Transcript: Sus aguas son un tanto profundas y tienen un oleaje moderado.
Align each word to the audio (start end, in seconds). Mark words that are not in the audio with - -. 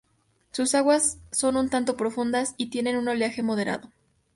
Sus 0.49 0.73
aguas 0.73 1.19
son 1.31 1.57
un 1.57 1.69
tanto 1.69 1.95
profundas 1.95 2.55
y 2.57 2.71
tienen 2.71 2.97
un 2.97 3.07
oleaje 3.07 3.43
moderado. 3.43 3.91